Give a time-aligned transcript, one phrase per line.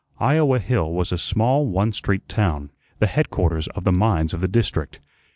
[0.17, 4.47] Iowa Hill was a small one street town, the headquarters of the mines of the
[4.47, 4.99] district.